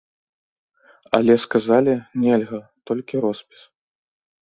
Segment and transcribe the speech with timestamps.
[1.19, 1.93] Але сказалі,
[2.25, 2.59] нельга,
[2.93, 3.61] толькі роспіс.